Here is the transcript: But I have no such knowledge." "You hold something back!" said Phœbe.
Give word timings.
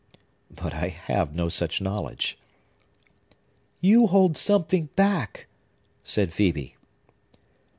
But 0.49 0.73
I 0.73 0.87
have 0.87 1.35
no 1.35 1.47
such 1.47 1.79
knowledge." 1.79 2.35
"You 3.81 4.07
hold 4.07 4.35
something 4.35 4.89
back!" 4.95 5.45
said 6.03 6.31
Phœbe. 6.31 6.71